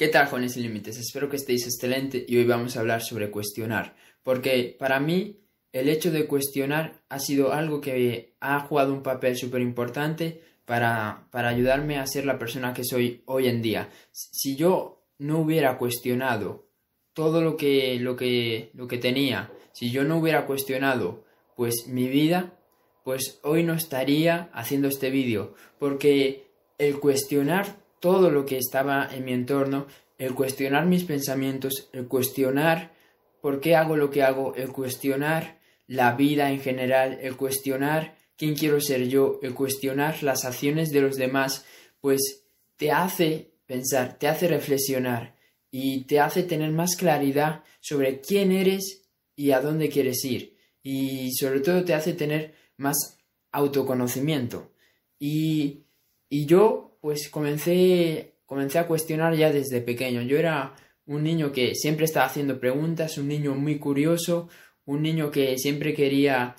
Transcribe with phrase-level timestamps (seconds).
[0.00, 0.96] ¿Qué tal, jóvenes sin límites?
[0.96, 5.40] Espero que estéis excelente y hoy vamos a hablar sobre cuestionar, porque para mí
[5.74, 11.26] el hecho de cuestionar ha sido algo que ha jugado un papel súper importante para,
[11.30, 13.90] para ayudarme a ser la persona que soy hoy en día.
[14.10, 16.66] Si yo no hubiera cuestionado
[17.12, 21.26] todo lo que, lo que, lo que tenía, si yo no hubiera cuestionado
[21.56, 22.58] pues mi vida,
[23.04, 26.46] pues hoy no estaría haciendo este vídeo, porque
[26.78, 29.86] el cuestionar todo lo que estaba en mi entorno,
[30.18, 32.92] el cuestionar mis pensamientos, el cuestionar
[33.40, 38.54] por qué hago lo que hago, el cuestionar la vida en general, el cuestionar quién
[38.54, 41.64] quiero ser yo, el cuestionar las acciones de los demás,
[42.00, 42.44] pues
[42.76, 45.34] te hace pensar, te hace reflexionar
[45.70, 49.02] y te hace tener más claridad sobre quién eres
[49.36, 50.56] y a dónde quieres ir.
[50.82, 53.18] Y sobre todo te hace tener más
[53.52, 54.72] autoconocimiento.
[55.18, 55.84] Y,
[56.28, 60.22] y yo pues comencé, comencé a cuestionar ya desde pequeño.
[60.22, 60.74] Yo era
[61.06, 64.48] un niño que siempre estaba haciendo preguntas, un niño muy curioso,
[64.84, 66.56] un niño que siempre quería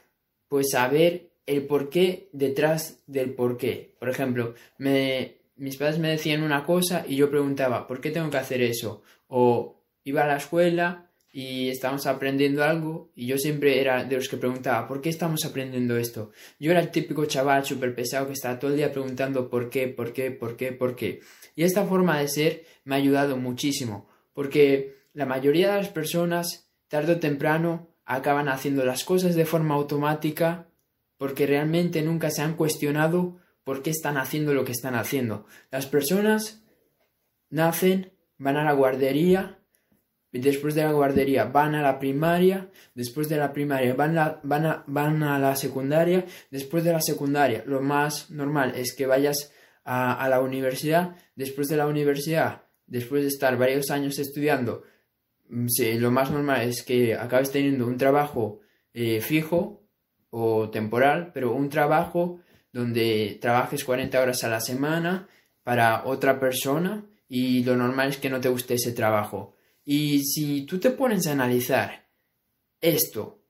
[0.48, 3.96] pues saber el porqué detrás del porqué.
[4.00, 8.30] Por ejemplo, me, mis padres me decían una cosa y yo preguntaba, ¿por qué tengo
[8.30, 9.04] que hacer eso?
[9.28, 14.28] O iba a la escuela y estábamos aprendiendo algo y yo siempre era de los
[14.28, 16.32] que preguntaba, ¿por qué estamos aprendiendo esto?
[16.60, 19.88] Yo era el típico chaval súper pesado que estaba todo el día preguntando por qué,
[19.88, 21.22] por qué, por qué, por qué.
[21.56, 26.70] Y esta forma de ser me ha ayudado muchísimo, porque la mayoría de las personas,
[26.88, 30.68] tarde o temprano, acaban haciendo las cosas de forma automática
[31.18, 35.46] porque realmente nunca se han cuestionado por qué están haciendo lo que están haciendo.
[35.70, 36.64] Las personas
[37.50, 39.61] nacen, van a la guardería,
[40.40, 44.84] después de la guardería van a la primaria, después de la primaria van, van, a,
[44.88, 49.52] van a la secundaria, después de la secundaria lo más normal es que vayas
[49.84, 54.84] a, la universidad, después de la universidad, después de estar varios años estudiando,
[55.50, 58.60] mm, lo más normal es que acabes teniendo un trabajo
[58.94, 59.84] eh, fijo
[60.30, 62.40] o temporal, pero un trabajo
[62.72, 65.28] donde trabajes 40 horas a la semana
[65.64, 69.56] para otra persona y lo normal es que no te guste ese trabajo.
[69.94, 72.08] Y si tú te pones a analizar
[72.80, 73.44] esto,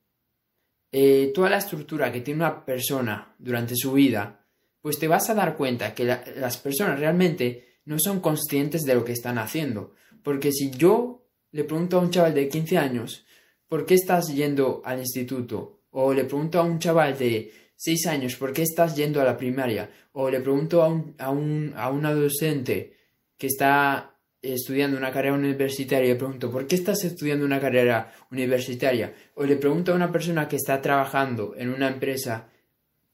[0.90, 4.44] eh, toda la estructura que tiene una persona durante su vida,
[4.80, 9.04] pues te vas a dar cuenta que las personas realmente no son conscientes de lo
[9.04, 9.94] que están haciendo.
[10.24, 13.24] Porque si yo le pregunto a un chaval de 15 años,
[13.68, 15.82] ¿por qué estás yendo al instituto?
[15.90, 19.36] O le pregunto a un chaval de 6 años, ¿por qué estás yendo a la
[19.36, 19.88] primaria?
[20.10, 22.96] O le pregunto a, un, a, un, a una docente
[23.38, 24.11] que está
[24.42, 29.14] estudiando una carrera universitaria y le pregunto, ¿por qué estás estudiando una carrera universitaria?
[29.34, 32.48] O le pregunto a una persona que está trabajando en una empresa,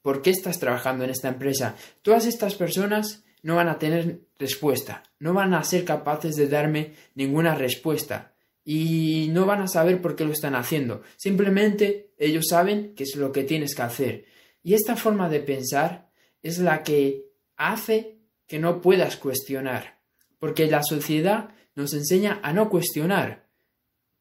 [0.01, 1.75] ¿por qué estás trabajando en esta empresa?
[2.01, 6.93] Todas estas personas no van a tener respuesta, no van a ser capaces de darme
[7.13, 8.33] ninguna respuesta
[8.65, 11.03] y no van a saber por qué lo están haciendo.
[11.15, 14.25] Simplemente ellos saben que es lo que tienes que hacer.
[14.63, 16.09] Y esta forma de pensar
[16.41, 18.17] es la que hace
[18.47, 19.98] que no puedas cuestionar
[20.39, 23.45] porque la sociedad nos enseña a no cuestionar.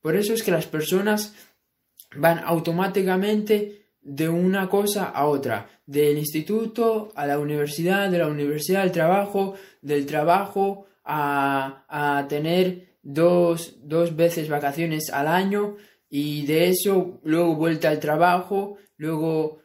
[0.01, 1.35] Por eso es que las personas
[2.17, 8.83] van automáticamente de una cosa a otra, del instituto a la universidad, de la universidad
[8.83, 15.77] al trabajo, del trabajo a, tener dos, dos veces vacaciones al año
[16.11, 19.61] y de eso luego vuelta al trabajo, luego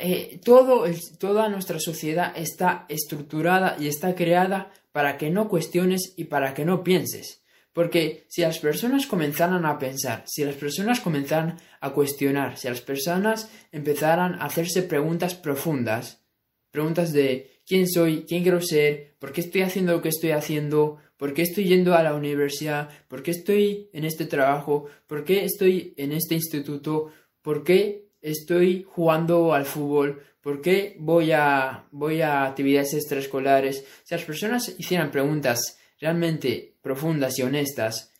[0.00, 0.84] eh, todo,
[1.18, 6.64] toda nuestra sociedad está estructurada y está creada para que no cuestiones y para que
[6.64, 7.42] no pienses.
[7.72, 12.80] Porque si las personas comenzaran a pensar, si las personas comenzaran a cuestionar, si las
[12.80, 16.24] personas empezaran a hacerse preguntas profundas,
[16.72, 20.98] preguntas de quién soy, quién quiero ser, por qué estoy haciendo lo que estoy haciendo,
[21.16, 25.44] por qué estoy yendo a la universidad, por qué estoy en este trabajo, por qué
[25.44, 27.12] estoy en este instituto,
[27.42, 33.84] por qué estoy jugando al fútbol, ¿Por qué voy a, voy a actividades extraescolares?
[34.04, 38.14] Si las personas hicieran preguntas realmente profundas y honestas,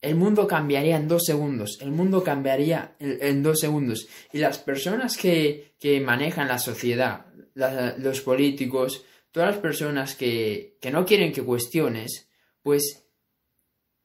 [0.00, 1.78] el mundo cambiaría en dos segundos.
[1.80, 4.06] El mundo cambiaría en, dos segundos.
[4.32, 10.92] Y las personas que, que manejan la sociedad, los políticos, todas las personas que, que
[10.92, 12.28] no quieren que cuestiones,
[12.62, 13.08] pues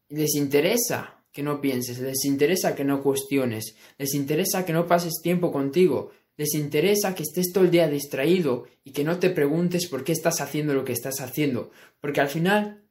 [0.09, 5.21] les interesa que no pienses, les interesa que no cuestiones, les interesa que no pases
[5.21, 9.87] tiempo contigo, les interesa que estés todo el día distraído y que no te preguntes
[9.87, 12.83] por qué estás haciendo lo que estás haciendo, porque al final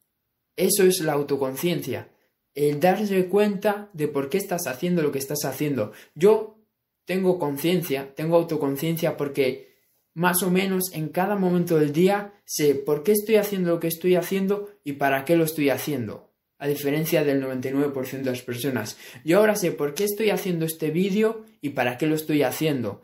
[0.56, 2.10] eso es la autoconciencia,
[2.54, 5.92] el darse cuenta de por qué estás haciendo lo que estás haciendo.
[6.14, 6.58] Yo
[7.04, 9.70] tengo conciencia, tengo autoconciencia porque
[10.14, 13.88] más o menos en cada momento del día sé por qué estoy haciendo lo que
[13.88, 16.29] estoy haciendo y para qué lo estoy haciendo.
[16.60, 18.98] A diferencia del 99% de las personas.
[19.24, 23.00] Yo ahora sé por qué estoy haciendo este vídeo y para qué lo estoy haciendo.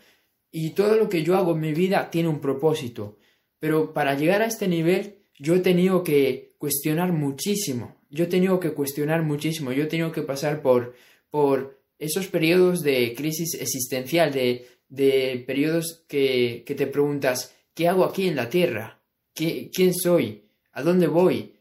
[0.53, 3.19] Y todo lo que yo hago en mi vida tiene un propósito.
[3.59, 7.97] Pero para llegar a este nivel yo he tenido que cuestionar muchísimo.
[8.11, 9.73] Yo he tenido que cuestionar muchísimo.
[9.73, 10.95] Yo he tenido que pasar por,
[11.31, 18.05] por esos periodos de crisis existencial, de, de periodos que, que te preguntas, ¿qué hago
[18.05, 19.01] aquí en la Tierra?
[19.35, 20.45] ¿Qué, ¿Quién soy?
[20.73, 21.55] ¿A dónde voy?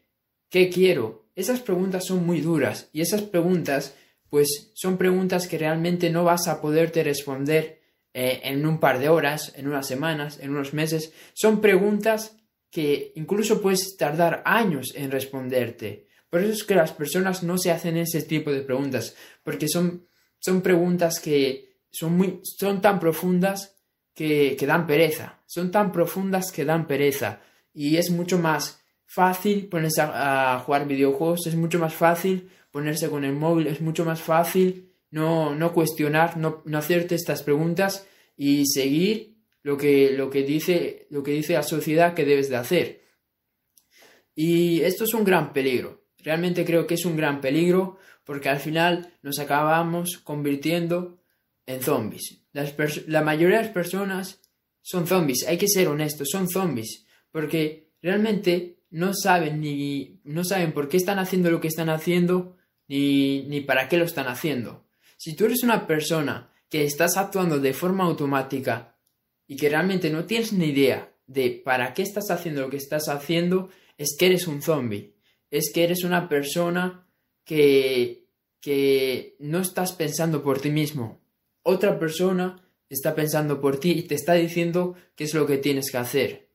[0.50, 1.25] ¿Qué quiero?
[1.36, 3.94] Esas preguntas son muy duras y esas preguntas
[4.30, 7.80] pues son preguntas que realmente no vas a poderte responder
[8.12, 11.12] eh, en un par de horas, en unas semanas, en unos meses.
[11.34, 12.36] Son preguntas
[12.70, 16.08] que incluso puedes tardar años en responderte.
[16.28, 20.06] Por eso es que las personas no se hacen ese tipo de preguntas, porque son,
[20.38, 23.76] son preguntas que son, muy, son tan profundas
[24.14, 27.40] que, que dan pereza, son tan profundas que dan pereza
[27.72, 28.80] y es mucho más
[29.16, 34.04] fácil ponerse a, jugar videojuegos, es mucho más fácil ponerse con el móvil, es mucho
[34.04, 40.28] más fácil no, no cuestionar, no, no hacerte estas preguntas y seguir lo que, lo,
[40.28, 43.04] que dice, lo que dice la sociedad que debes de hacer.
[44.34, 46.04] Y esto es un gran peligro.
[46.18, 51.22] Realmente creo que es un gran peligro porque al final nos acabamos convirtiendo
[51.64, 52.42] en zombies.
[52.52, 54.42] la mayoría de las personas
[54.82, 60.72] son zombies, hay que ser honestos, son zombies, porque realmente no saben ni no saben
[60.72, 62.56] por qué están haciendo lo que están haciendo
[62.88, 64.86] ni, ni para qué lo están haciendo.
[65.16, 68.96] Si tú eres una persona que estás actuando de forma automática
[69.46, 73.08] y que realmente no tienes ni idea de para qué estás haciendo lo que estás
[73.08, 75.14] haciendo, es que eres un zombie.
[75.50, 77.06] Es que eres una persona
[77.44, 78.26] que,
[78.60, 81.20] que no estás pensando por ti mismo.
[81.62, 85.90] Otra persona está pensando por ti y te está diciendo qué es lo que tienes
[85.90, 86.48] que hacer.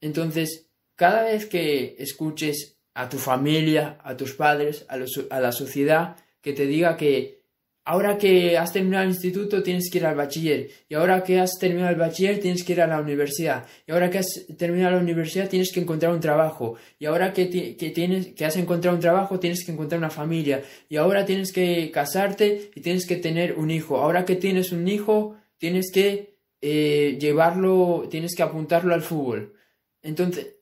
[0.00, 4.96] Entonces, cada vez que escuches a tu familia, a tus padres, a,
[5.40, 7.42] la sociedad, que te diga que
[7.84, 11.58] ahora que has terminado el instituto tienes que ir al bachiller, y ahora que has
[11.58, 15.02] terminado el bachiller tienes que ir a la universidad, y ahora que has terminado la
[15.02, 19.40] universidad tienes que encontrar un trabajo, y ahora que, tienes, que has encontrado un trabajo
[19.40, 23.70] tienes que encontrar una familia, y ahora tienes que casarte y tienes que tener un
[23.70, 29.54] hijo, ahora que tienes un hijo tienes que eh, llevarlo, tienes que apuntarlo al fútbol.
[30.02, 30.53] Entonces,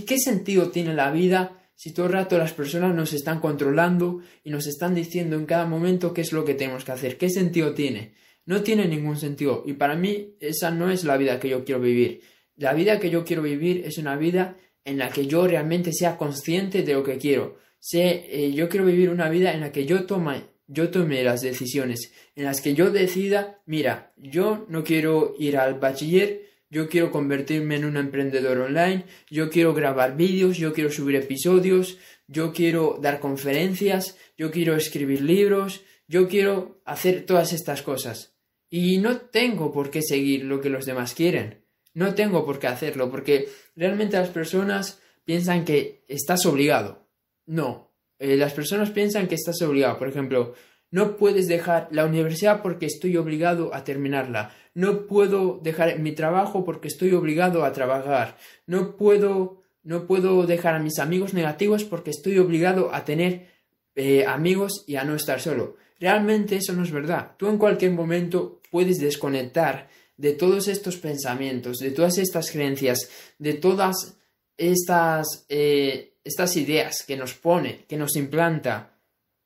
[0.00, 4.50] ¿Qué, sentido tiene la vida si todo el rato las personas nos están controlando y
[4.50, 7.18] nos están diciendo en cada momento qué es lo que tenemos que hacer?
[7.18, 8.14] ¿Qué sentido tiene?
[8.46, 9.62] No tiene ningún sentido.
[9.66, 12.22] Y para mí esa no es la vida que yo quiero vivir.
[12.56, 16.16] La vida que yo quiero vivir es una vida en la que yo realmente sea
[16.16, 17.58] consciente de lo que quiero.
[17.78, 21.42] Sé, eh, yo quiero vivir una vida en la que yo tome, yo tome las
[21.42, 27.10] decisiones, en las que yo decida, mira, yo no quiero ir al bachiller, yo quiero
[27.10, 32.98] convertirme en un emprendedor online, yo quiero grabar vídeos, yo quiero subir episodios, yo quiero
[32.98, 38.38] dar conferencias, yo quiero escribir libros, yo quiero hacer todas estas cosas.
[38.70, 41.62] Y no tengo por qué seguir lo que los demás quieren.
[41.92, 47.06] No tengo por qué hacerlo, porque realmente las personas piensan que estás obligado.
[47.44, 49.98] No, eh, las personas piensan que estás obligado.
[49.98, 50.54] Por ejemplo,
[50.92, 56.64] no puedes dejar la universidad porque estoy obligado a terminarla no puedo dejar mi trabajo
[56.64, 58.36] porque estoy obligado a trabajar,
[58.66, 63.50] no puedo, no puedo dejar a mis amigos negativos porque estoy obligado a tener
[63.94, 65.76] eh, amigos y a no estar solo.
[66.00, 67.32] Realmente eso no es verdad.
[67.36, 73.54] Tú en cualquier momento puedes desconectar de todos estos pensamientos, de todas estas creencias, de
[73.54, 74.16] todas
[74.56, 78.91] estas, eh, estas ideas que nos pone, que nos implanta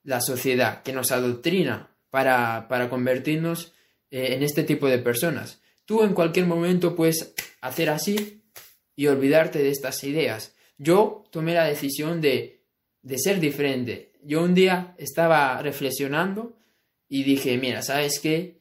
[0.07, 3.75] la sociedad, que nos adoctrina para, para convertirnos
[4.11, 5.61] eh, en este tipo de personas.
[5.85, 8.45] Tú en cualquier momento puedes hacer así
[8.95, 10.55] y olvidarte de estas ideas.
[10.79, 12.63] Yo tomé la decisión de,
[13.03, 14.13] de ser diferente.
[14.23, 16.57] Yo un día estaba reflexionando
[17.09, 18.61] y dije, mira, ¿sabes qué?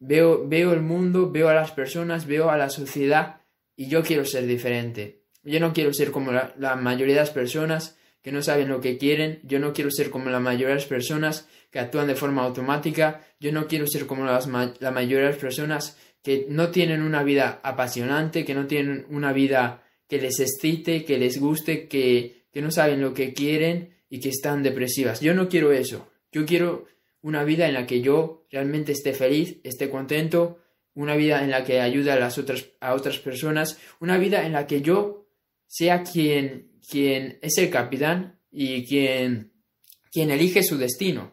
[0.00, 3.42] Veo, veo el mundo, veo a las personas, veo a la sociedad
[3.76, 5.22] y yo quiero ser diferente.
[5.44, 8.80] Yo no quiero ser como la, la mayoría de las personas que no saben lo
[8.80, 12.14] que quieren, yo no quiero ser como la mayoría de las personas que actúan de
[12.14, 17.02] forma automática, yo no quiero ser como la mayoría de las personas que no tienen
[17.02, 22.44] una vida apasionante, que no tienen una vida que les excite, que les guste, que,
[22.52, 25.20] que no saben lo que quieren y que están depresivas.
[25.20, 26.08] Yo no quiero eso.
[26.30, 26.86] Yo quiero
[27.22, 30.58] una vida en la que yo realmente esté feliz, esté contento,
[30.94, 34.52] una vida en la que ayude a las otras, a otras personas, una vida en
[34.52, 35.26] la que yo
[35.66, 39.52] sea quien quien es el capitán y quien,
[40.14, 41.32] elige su destino.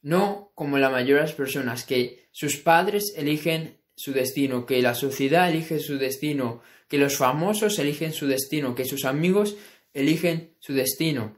[0.00, 4.94] No como la mayoría de las personas, que sus padres eligen su destino, que la
[4.94, 9.56] sociedad elige su destino, que los famosos eligen su destino, que sus amigos
[9.92, 11.36] eligen su destino.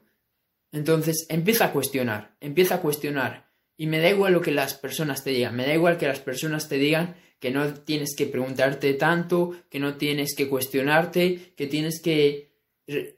[0.73, 3.51] Entonces empieza a cuestionar, empieza a cuestionar.
[3.77, 6.21] Y me da igual lo que las personas te digan, me da igual que las
[6.21, 11.67] personas te digan que no tienes que preguntarte tanto, que no tienes que cuestionarte, que
[11.67, 12.50] tienes que,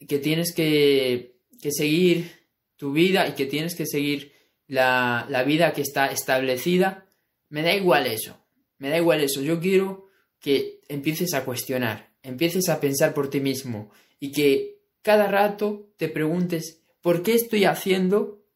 [0.09, 2.31] que, tienes que, que seguir
[2.76, 4.33] tu vida y que tienes que seguir
[4.67, 7.07] la, la vida que está establecida.
[7.49, 8.38] Me da igual eso,
[8.79, 9.41] me da igual eso.
[9.41, 10.09] Yo quiero
[10.41, 16.09] que empieces a cuestionar, empieces a pensar por ti mismo y que cada rato te
[16.09, 18.47] preguntes ¿Por qué estoy haciendo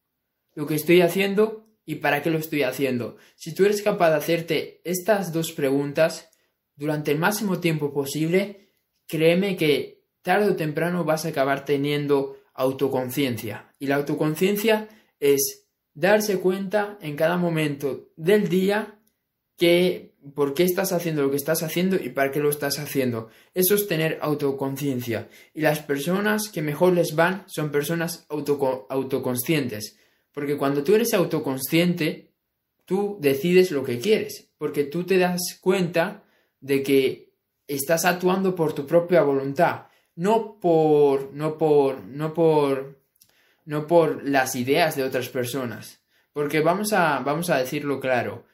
[0.55, 3.17] lo que estoy haciendo y para qué lo estoy haciendo?
[3.35, 6.29] Si tú eres capaz de hacerte estas dos preguntas
[6.75, 8.71] durante el máximo tiempo posible,
[9.05, 9.96] créeme que
[10.27, 13.71] tarde o temprano vas a acabar teniendo autoconciencia.
[13.79, 14.89] Y la autoconciencia
[15.21, 18.99] es darse cuenta en cada momento del día
[19.55, 23.29] que por qué estás haciendo lo que estás haciendo y para qué lo estás haciendo.
[23.53, 25.29] Eso es tener autoconciencia.
[25.53, 29.97] Y las personas que mejor les van son personas autoconscientes.
[30.33, 32.33] Porque cuando tú eres autoconsciente,
[32.83, 34.49] tú decides lo que quieres.
[34.57, 36.25] Porque tú te das cuenta
[36.59, 37.31] de que
[37.65, 39.87] estás actuando por tu propia voluntad.
[40.17, 41.33] No por.
[41.33, 42.03] no por.
[42.03, 42.99] no por.
[43.63, 46.01] no por las ideas de otras personas.
[46.33, 47.19] Porque vamos a.
[47.19, 48.45] vamos a decirlo claro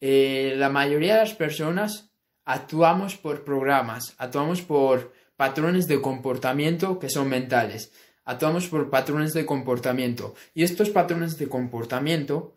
[0.00, 2.10] eh, la mayoría de las personas
[2.44, 7.92] actuamos por programas, actuamos por patrones de comportamiento que son mentales,
[8.24, 12.54] actuamos por patrones de comportamiento y estos patrones de comportamiento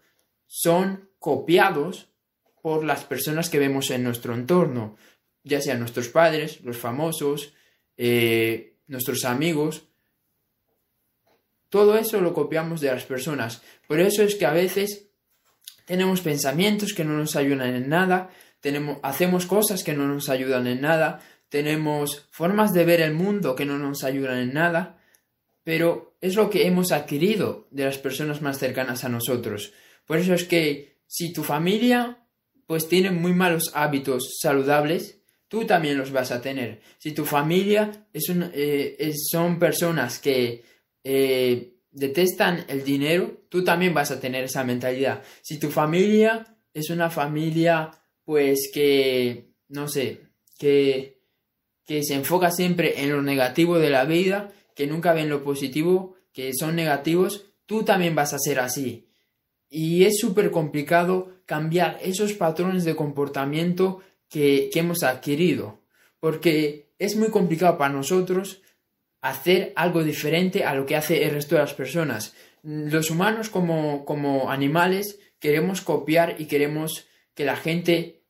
[0.47, 2.09] son copiados
[2.61, 4.95] por las personas que vemos en nuestro entorno,
[5.43, 7.53] ya sean nuestros padres, los famosos,
[7.97, 9.83] eh, nuestros amigos.
[11.69, 13.61] Todo eso lo copiamos de las personas.
[13.87, 15.07] Por eso es que a veces
[15.85, 18.29] tenemos pensamientos que no nos ayudan en nada,
[19.01, 23.65] hacemos cosas que no nos ayudan en nada, tenemos formas de ver el mundo que
[23.65, 24.97] no nos ayudan en nada,
[25.63, 29.73] pero es lo que hemos adquirido de las personas más cercanas a nosotros.
[30.05, 32.19] Por eso es que si tu familia
[32.65, 35.21] pues tiene muy malos hábitos saludables,
[35.53, 36.81] tú también los vas a tener.
[36.97, 40.63] Si tu familia es eh, son personas que
[41.03, 45.21] eh, detestan el dinero, tú también vas a tener esa mentalidad.
[45.43, 47.91] Si tu familia es una familia,
[48.25, 50.21] pues que, no sé,
[50.57, 51.21] que,
[51.85, 56.15] que se enfoca siempre en lo negativo de la vida, que nunca ven lo positivo,
[56.33, 59.07] que son negativos, tú también vas a ser así.
[59.69, 64.01] Y es súper complicado cambiar esos patrones de comportamiento
[64.33, 65.83] que, hemos adquirido,
[66.19, 68.63] porque es muy complicado para nosotros
[69.21, 72.33] hacer algo diferente a lo que hace el resto de las personas.
[72.63, 78.21] Los humanos como, como animales queremos copiar y queremos que la gente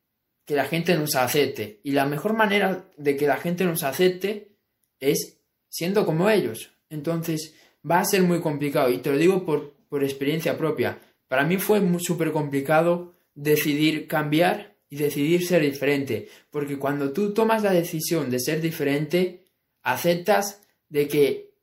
[0.46, 4.58] que la gente nos acepte y la mejor manera de que la gente nos acepte
[5.00, 5.38] es
[5.70, 6.72] siendo como ellos.
[6.90, 7.56] Entonces
[7.90, 11.00] va a ser muy complicado y te lo digo por, por experiencia propia.
[11.30, 17.64] Para mí fue súper complicado decidir cambiar y decidir ser diferente, porque cuando tú tomas
[17.64, 19.40] la decisión de ser diferente,
[19.82, 21.56] aceptas de que,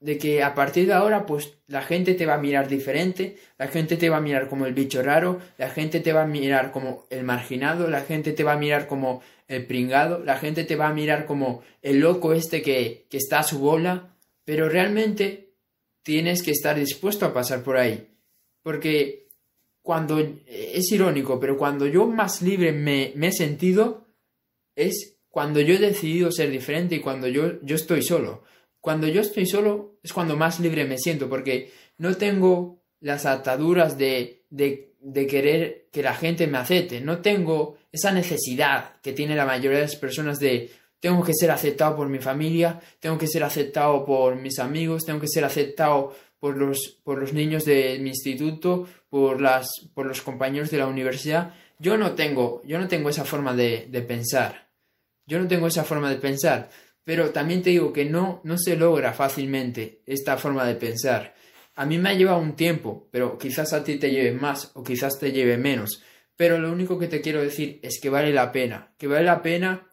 [0.00, 3.68] de que a partir de ahora, pues la gente te va a mirar diferente, la
[3.68, 6.72] gente te va a mirar como el bicho raro, la gente te va a mirar
[6.72, 10.76] como el marginado, la gente te va a mirar como el pringado, la gente te
[10.76, 14.14] va a mirar como el loco este que, que está a su bola,
[14.44, 15.54] pero realmente
[16.02, 18.10] tienes que estar dispuesto a pasar por ahí.
[18.62, 19.23] Porque
[19.84, 24.06] cuando es irónico, pero cuando yo más libre me, me, he sentido
[24.74, 28.44] es cuando yo he decidido ser diferente y cuando yo, yo estoy solo.
[28.80, 33.98] Cuando yo estoy solo es cuando más libre me siento, porque no tengo las ataduras
[33.98, 39.44] de, de, querer que la gente me acepte, no tengo esa necesidad que tiene la
[39.44, 43.44] mayoría de las personas de tengo que ser aceptado por mi familia, tengo que ser
[43.44, 46.14] aceptado por mis amigos, tengo que ser aceptado
[46.44, 50.88] por los, por los niños de mi instituto, por, las, por los compañeros de la
[50.88, 51.54] universidad.
[51.78, 54.66] Yo no tengo, yo no tengo esa forma de, de pensar.
[55.24, 56.68] Yo no tengo esa forma de pensar.
[57.04, 61.32] Pero también te digo que no, no se logra fácilmente esta forma de pensar.
[61.76, 64.82] A mí me ha llevado un tiempo, pero quizás a ti te lleve más o
[64.82, 66.02] quizás te lleve menos.
[66.34, 69.42] Pero lo único que te quiero decir es que vale la pena, que vale la
[69.42, 69.90] pena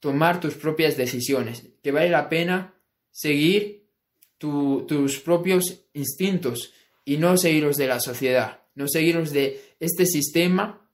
[0.00, 2.74] tomar tus propias decisiones, que vale la pena
[3.10, 3.88] seguir
[4.36, 6.74] tus propios instintos
[7.08, 10.86] y no seguir los de la sociedad, no seguir los de este sistema,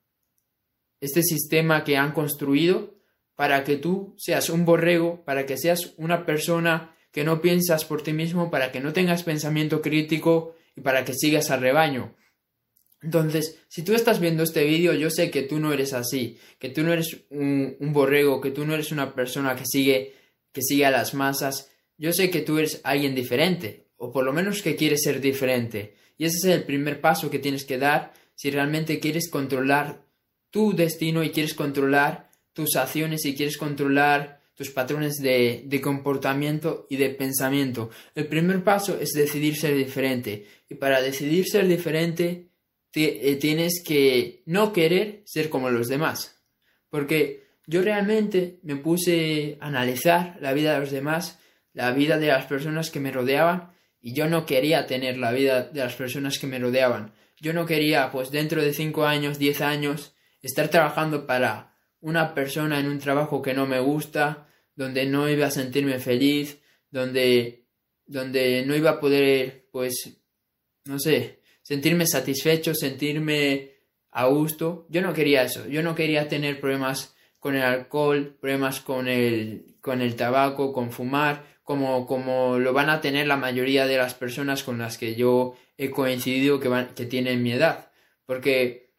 [1.01, 2.95] este sistema que han construido
[3.35, 8.01] para que tú seas un borrego, para que seas una persona que no piensas por
[8.01, 12.15] ti mismo, para que no tengas pensamiento crítico y para que sigas al rebaño.
[13.01, 16.69] Entonces, si tú estás viendo este vídeo, yo sé que tú no eres así, que
[16.69, 20.13] tú no eres un, borrego, que tú no eres una persona que sigue,
[20.53, 21.71] que sigue a las masas.
[21.97, 26.04] Yo sé que tú eres alguien diferente, o por lo menos que quieres ser diferente.
[26.17, 30.05] Y ese es el primer paso que tienes que dar si realmente quieres controlar
[30.49, 36.95] tu destino y quieres controlar tus acciones y quieres controlar tus patrones de, comportamiento y
[36.95, 37.89] de pensamiento.
[38.15, 40.47] El primer paso es decidir ser diferente.
[40.69, 42.47] Y para decidir ser diferente,
[42.93, 46.41] eh, tienes que no querer ser como los demás.
[46.89, 51.37] Porque yo realmente me puse a analizar la vida de los demás,
[51.73, 53.74] la vida de las personas que me rodeaban,
[54.05, 57.15] y yo no quería tener la vida de las personas que me rodeaban.
[57.41, 62.79] Yo no quería, pues dentro de 5 años, 10 años, estar trabajando para una persona
[62.79, 67.65] en un trabajo que no me gusta, donde no iba a sentirme feliz, donde,
[68.05, 70.21] donde no iba a poder, pues,
[70.83, 73.71] no sé, sentirme satisfecho, sentirme
[74.11, 74.85] a gusto.
[74.87, 79.77] Yo no quería eso, yo no quería tener problemas con el alcohol, problemas con el,
[79.81, 84.13] con el tabaco, con fumar, como, como lo van a tener la mayoría de las
[84.13, 87.91] personas con las que yo he coincidido que, van, que tienen mi edad.
[88.27, 88.93] Porque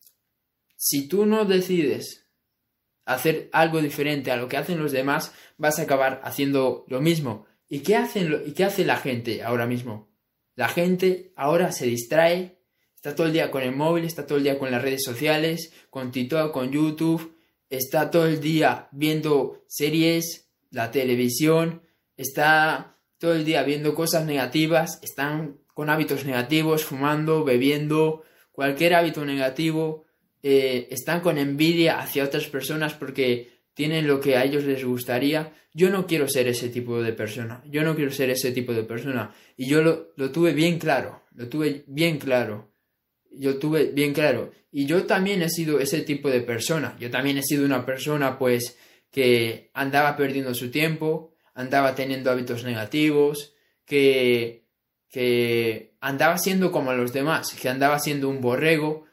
[0.76, 2.26] si tú no decides
[3.04, 7.46] hacer algo diferente a lo que hacen los demás, vas a acabar haciendo lo mismo.
[7.68, 10.10] ¿Y qué, hacen, ¿Y qué hace la gente ahora mismo?
[10.56, 12.58] La gente ahora se distrae,
[12.96, 15.72] está todo el día con el móvil, está todo el día con las redes sociales,
[15.88, 17.36] con TikTok, con YouTube,
[17.70, 21.82] está todo el día viendo series, la televisión,
[22.16, 29.24] está todo el día viendo cosas negativas, están con hábitos negativos, fumando, bebiendo, cualquier hábito
[29.24, 30.06] negativo,
[30.42, 35.52] eh, están con envidia hacia otras personas porque tienen lo que a ellos les gustaría.
[35.74, 37.62] Yo no quiero ser ese tipo de persona.
[37.66, 39.34] Yo no quiero ser ese tipo de persona.
[39.56, 41.24] Y yo lo, lo tuve bien claro.
[41.34, 42.72] Lo tuve bien claro.
[43.30, 44.52] Yo tuve bien claro.
[44.72, 46.96] Y yo también he sido ese tipo de persona.
[46.98, 48.78] Yo también he sido una persona pues
[49.10, 54.66] que andaba perdiendo su tiempo, andaba teniendo hábitos negativos, que,
[55.08, 59.06] que andaba siendo como los demás, que andaba siendo un borrego,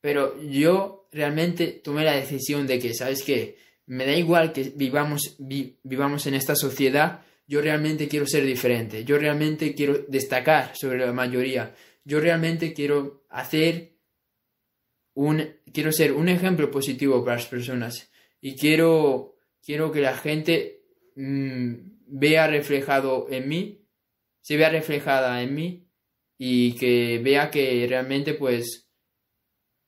[0.00, 3.58] pero yo realmente tomé la decisión de que, ¿sabes qué?
[3.86, 9.18] Me da igual que vivamos, vivamos en esta sociedad, yo realmente quiero ser diferente, yo
[9.18, 13.98] realmente quiero destacar sobre la mayoría, yo realmente quiero hacer
[15.14, 20.81] un, quiero ser un ejemplo positivo para las personas y quiero, quiero que la gente
[21.16, 21.74] mm,
[22.06, 23.86] vea reflejado en mí,
[24.40, 25.88] se vea reflejada en mí
[26.38, 28.88] y que vea que realmente pues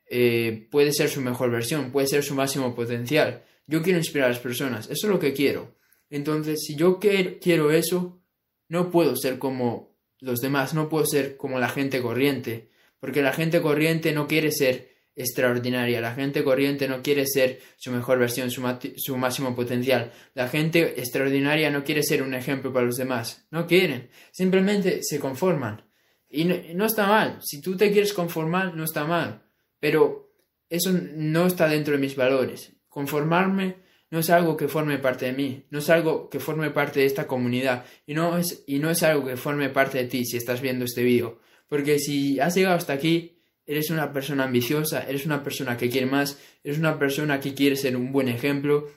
[0.09, 3.45] eh, puede ser su mejor versión, puede ser su máximo potencial.
[3.67, 5.77] Yo quiero inspirar a las personas, eso es lo que quiero.
[6.11, 8.23] Entonces, si yo quiero eso,
[8.69, 13.33] no puedo ser como los demás, no puedo ser como la gente corriente, porque la
[13.33, 18.51] gente corriente no quiere ser extraordinaria, la gente corriente no quiere ser su mejor versión,
[18.51, 18.63] su,
[18.97, 23.67] su, máximo potencial, la gente extraordinaria no quiere ser un ejemplo para los demás, no
[23.67, 25.85] quieren, simplemente se conforman.
[26.29, 29.45] Y no está mal, si tú te quieres conformar, no está mal,
[29.79, 30.33] pero
[30.69, 32.73] eso no está dentro de mis valores.
[32.89, 33.77] Conformarme
[34.11, 37.07] no es algo que forme parte de mí, no es algo que forme parte de
[37.07, 37.85] esta comunidad.
[38.07, 40.85] Y no es, y no es algo que forme parte de ti si estás viendo
[40.85, 41.41] este vídeo.
[41.69, 46.07] Porque si has llegado hasta aquí, eres una persona ambiciosa, eres una persona que quiere
[46.07, 48.91] más, eres una persona que quiere ser un buen ejemplo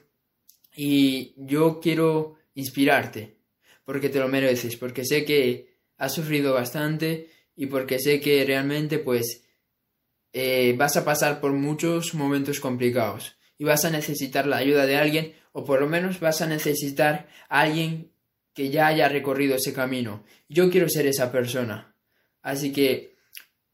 [0.76, 3.38] y yo quiero inspirarte
[3.86, 9.00] porque te lo mereces, porque sé que has sufrido bastante y porque sé que realmente
[9.00, 9.44] pues
[10.34, 14.98] eh, vas a pasar por muchos momentos complicados y vas a necesitar la ayuda de
[14.98, 18.12] alguien o por lo menos vas a necesitar a alguien
[18.54, 20.24] que ya haya recorrido ese camino.
[20.50, 21.96] Yo quiero ser esa persona.
[22.42, 23.17] Así que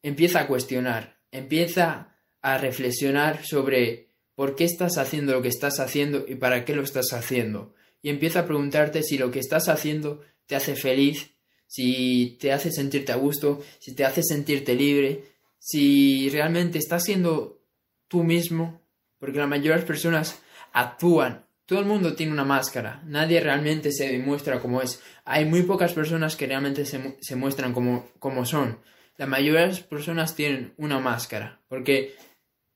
[0.04, 6.26] empieza a cuestionar, empieza a reflexionar sobre por qué estás haciendo lo que estás haciendo
[6.28, 7.74] y para qué lo estás haciendo.
[8.02, 11.32] Y empieza a preguntarte si lo que estás haciendo te hace feliz,
[11.68, 15.24] si te hace sentirte a gusto, si te hace sentirte libre,
[15.58, 17.62] si realmente estás siendo
[18.08, 18.82] tú mismo,
[19.18, 20.40] porque la mayoría de las personas
[20.74, 25.02] actúan, todo el mundo tiene una máscara, nadie realmente se demuestra como es.
[25.24, 28.80] Hay muy pocas personas que realmente se, muestran como, como son.
[29.18, 32.16] La mayoría de las personas tienen una máscara, porque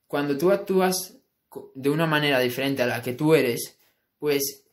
[0.07, 1.17] cuando tú actúas
[1.73, 3.77] de una manera diferente a la que tú eres,
[4.19, 4.63] pues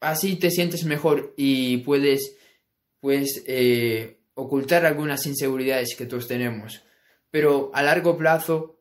[0.00, 2.36] así te sientes mejor y puedes
[3.00, 6.84] pues eh, ocultar algunas inseguridades que todos tenemos
[7.34, 8.78] pero a largo plazo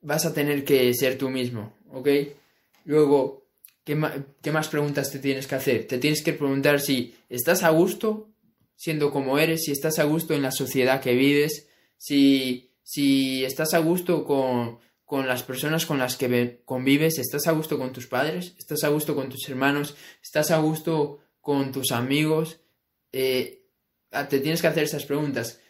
[0.00, 2.08] vas a tener que ser tú mismo, ¿ok?
[2.86, 3.46] Luego,
[3.84, 5.86] ¿qué, más preguntas te tienes que hacer?
[5.86, 8.30] Te tienes que preguntar si estás a gusto
[8.78, 13.74] siendo como eres, si estás a gusto en la sociedad que vives, si, si estás
[13.74, 18.06] a gusto con, con las personas con las que convives, estás a gusto con tus
[18.06, 22.60] padres, estás a gusto con tus hermanos, estás a gusto con tus amigos.
[23.10, 23.66] Eh,
[24.12, 25.60] ah, te tienes que hacer esas preguntas.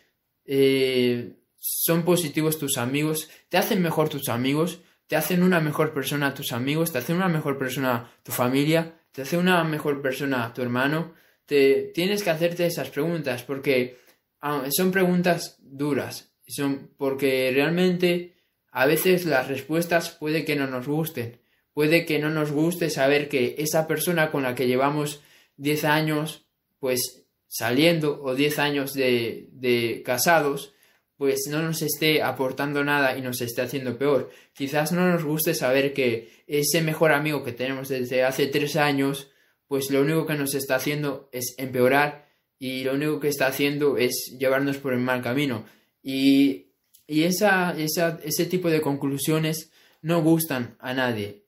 [0.44, 3.31] Eh, ¿Son positivos tus amigos?
[3.49, 4.83] ¿Te hacen mejor tus amigos?
[5.07, 6.92] ¿Te hacen una mejor persona tus amigos?
[6.92, 9.01] ¿Te hacen una mejor persona tu familia?
[9.12, 11.14] ¿Te hace una mejor persona tu hermano?
[11.48, 13.96] Te, tienes que hacerte esas preguntas porque
[14.42, 16.30] ah, son preguntas duras.
[16.46, 18.34] Son porque realmente
[18.70, 21.40] a veces las respuestas puede que no nos gusten.
[21.72, 25.22] Puede que no nos guste saber que esa persona con la que llevamos
[25.56, 26.44] 10 años,
[26.80, 30.74] pues saliendo o 10 años de, de casados,
[31.16, 34.30] pues no nos esté aportando nada y nos esté haciendo peor.
[34.52, 39.30] Quizás no nos guste saber que ese mejor amigo que tenemos desde hace tres años,
[39.68, 42.28] pues lo único que nos está haciendo es empeorar
[42.59, 45.64] y lo único que está haciendo es llevarnos por el mal camino.
[46.02, 46.72] Y,
[47.07, 49.70] y esa, esa, ese tipo de conclusiones
[50.02, 51.44] no gustan a nadie.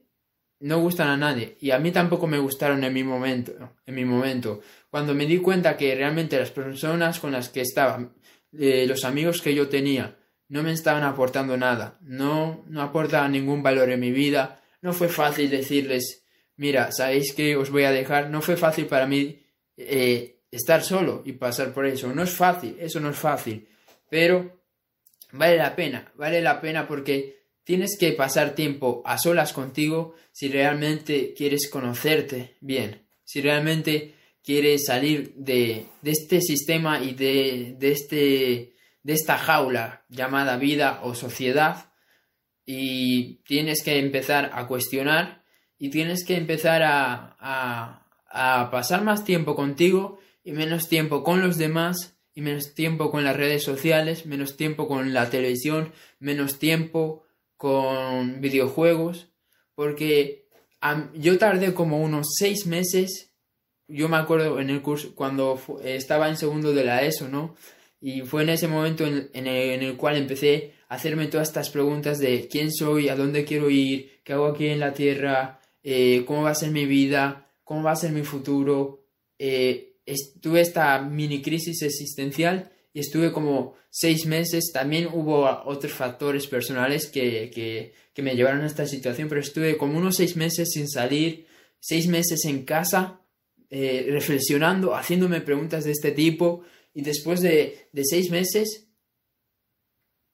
[0.60, 1.56] No gustan a nadie.
[1.60, 3.52] Y a mí tampoco me gustaron en mi momento.
[3.86, 4.60] En mi momento.
[4.90, 8.10] Cuando me di cuenta que realmente las personas con las que estaba
[8.52, 10.16] eh, los amigos que yo tenía
[10.48, 15.08] no me estaban aportando nada, no, no aportaban ningún valor en mi vida, no fue
[15.08, 16.19] fácil decirles,
[16.60, 19.40] mira, sabéis que os voy a dejar, no fue fácil para mí
[19.78, 23.66] eh, estar solo y pasar por eso, no es fácil, eso no es fácil,
[24.10, 24.60] pero
[25.32, 30.48] vale la pena, vale la pena porque tienes que pasar tiempo a solas contigo si
[30.48, 34.12] realmente quieres conocerte bien, si realmente
[34.44, 41.90] quiere salir de, este sistema y de, este, de esta jaula llamada vida o sociedad
[42.66, 45.39] y tienes que empezar a cuestionar
[45.80, 47.36] y tienes que empezar a,
[48.28, 53.24] a, pasar más tiempo contigo y menos tiempo con los demás y menos tiempo con
[53.24, 57.24] las redes sociales, menos tiempo con la televisión, menos tiempo
[57.56, 59.32] con videojuegos,
[59.74, 60.46] porque
[61.14, 63.30] yo tardé como unos seis meses
[63.90, 67.56] yo me acuerdo en el curso, cuando estaba en segundo de la ESO, ¿no?
[68.00, 72.48] Y fue en ese momento en, el, cual empecé a hacerme todas estas preguntas de
[72.48, 76.50] quién soy, a dónde quiero ir, qué hago aquí en la Tierra, eh, cómo va
[76.50, 79.06] a ser mi vida, cómo va a ser mi futuro.
[79.38, 79.96] Eh,
[80.40, 84.70] tuve esta mini crisis existencial y estuve como seis meses.
[84.72, 89.76] También hubo otros factores personales que, que, que me llevaron a esta situación, pero estuve
[89.76, 91.46] como unos seis meses sin salir,
[91.78, 93.20] seis meses en casa
[93.72, 98.88] eh, reflexionando, haciéndome preguntas de este tipo y después de, seis meses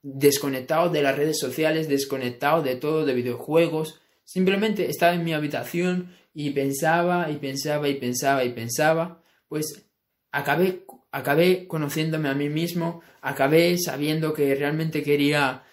[0.01, 6.15] desconectado de las redes sociales, desconectado de todo, de videojuegos, simplemente estaba en mi habitación
[6.35, 9.87] y pensaba y pensaba y pensaba y pensaba, pues
[10.33, 15.65] acabé, acabé conociéndome a mí mismo, acabé sabiendo que realmente quería,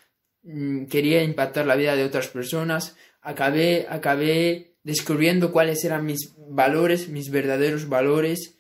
[0.44, 7.10] mm, quería impactar la vida de otras personas, acabé, acabé descubriendo cuáles eran mis valores,
[7.10, 8.58] mis verdaderos valores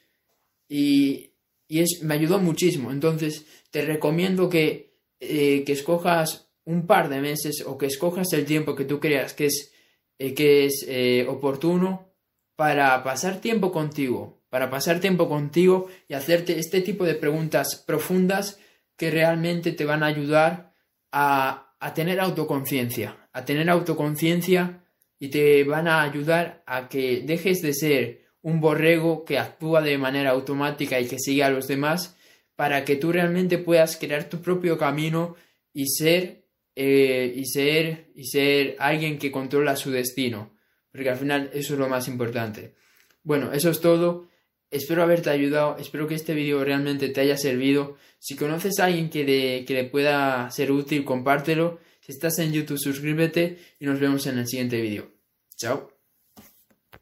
[0.67, 1.35] y,
[1.69, 2.91] es, me ayudó muchísimo.
[2.91, 8.45] Entonces te recomiendo que, eh, que escojas un par de meses o que escojas el
[8.45, 9.72] tiempo que tú creas que es,
[10.17, 12.13] eh, que es eh, oportuno
[12.55, 18.59] para pasar tiempo contigo, para pasar tiempo contigo y hacerte este tipo de preguntas profundas
[18.95, 20.73] que realmente te van a ayudar
[21.11, 24.83] a, a tener autoconciencia, a tener autoconciencia
[25.19, 29.97] y te van a ayudar a que dejes de ser un borrego que actúa de
[29.97, 32.15] manera automática y que sigue a los demás
[32.55, 35.35] para que tú realmente puedas crear tu propio camino
[35.73, 36.42] y ser
[36.75, 40.51] eh, y ser y ser alguien que controla su destino
[40.91, 42.75] porque al final eso es lo más importante.
[43.23, 44.29] Bueno eso es todo.
[44.69, 45.77] Espero haberte ayudado.
[45.77, 47.97] Espero que este vídeo realmente te haya servido.
[48.19, 51.79] Si conoces a alguien que que le pueda ser útil compártelo.
[51.99, 55.09] Si estás en YouTube, suscríbete y nos vemos en el siguiente vídeo.
[55.55, 55.92] Chao.